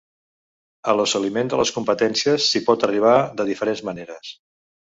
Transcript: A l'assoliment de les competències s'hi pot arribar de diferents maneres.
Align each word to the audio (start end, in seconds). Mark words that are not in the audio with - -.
A 0.93 0.95
l'assoliment 0.99 1.51
de 1.51 1.59
les 1.61 1.73
competències 1.77 2.49
s'hi 2.49 2.63
pot 2.71 2.89
arribar 2.89 3.15
de 3.43 3.49
diferents 3.51 3.85
maneres. 3.93 4.35